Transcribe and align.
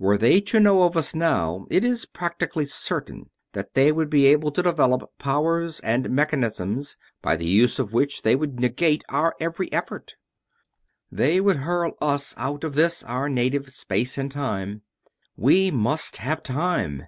Were 0.00 0.18
they 0.18 0.40
to 0.40 0.58
know 0.58 0.82
of 0.82 0.96
us 0.96 1.14
now, 1.14 1.64
it 1.70 1.84
is 1.84 2.06
practically 2.06 2.64
certain 2.66 3.30
that 3.52 3.74
they 3.74 3.92
would 3.92 4.10
be 4.10 4.26
able 4.26 4.50
to 4.50 4.60
develop 4.60 5.16
powers 5.16 5.78
and 5.78 6.10
mechanisms 6.10 6.96
by 7.22 7.36
the 7.36 7.46
use 7.46 7.78
of 7.78 7.92
which 7.92 8.22
they 8.22 8.34
would 8.34 8.58
negate 8.58 9.04
our 9.08 9.36
every 9.38 9.72
effort 9.72 10.16
they 11.12 11.40
would 11.40 11.58
hurl 11.58 11.92
us 12.02 12.34
out 12.36 12.64
of 12.64 12.74
this, 12.74 13.04
our 13.04 13.28
native 13.28 13.68
space 13.68 14.18
and 14.18 14.32
time. 14.32 14.82
We 15.36 15.70
must 15.70 16.16
have 16.16 16.42
time 16.42 17.06